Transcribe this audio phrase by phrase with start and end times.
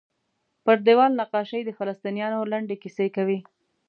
[0.63, 3.39] پر دیوال نقاشۍ د فلسطینیانو لنډې کیسې کوي.